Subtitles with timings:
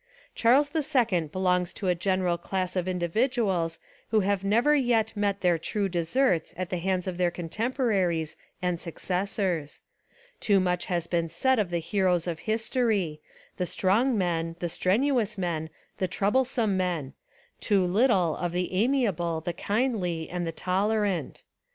[0.33, 3.77] Charles II belongs to a general class of indi viduals
[4.09, 8.81] who have never yet met their true deserts at the hands of their contemporaries and
[8.81, 9.79] successors.
[10.39, 13.21] Too much has been said of the heroes of history,—
[13.57, 15.69] the strong men, the strenuous men,
[15.99, 17.13] the troublesome men;
[17.59, 21.43] too little of the amiable, the kindly, and the tolerant.